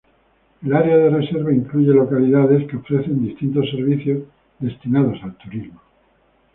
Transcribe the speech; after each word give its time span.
El 0.65 0.73
área 0.73 0.97
de 0.97 1.11
la 1.11 1.17
reserva 1.17 1.53
incluye 1.53 1.93
localidades 1.93 2.67
que 2.67 2.77
ofrecen 2.77 3.21
distintos 3.23 3.69
servicios 3.69 4.23
destinados 4.59 5.19
al 5.21 5.35
turismo. 5.35 5.79